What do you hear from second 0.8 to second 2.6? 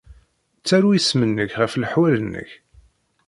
isem-nnek ɣef leḥwal-nnek.